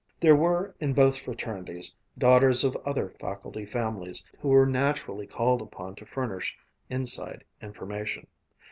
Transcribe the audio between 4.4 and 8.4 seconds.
were naturally called upon to furnish inside information.